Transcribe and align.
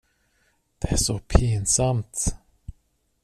Det 0.79 0.91
är 0.91 0.97
så 0.97 1.19
pinsamt. 1.19 2.25